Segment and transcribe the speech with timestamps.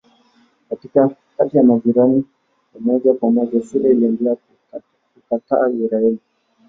[0.67, 2.25] Kati ya majirani
[2.75, 4.35] ya moja kwa moja Syria iliendelea
[5.13, 6.19] kukataa Israeli.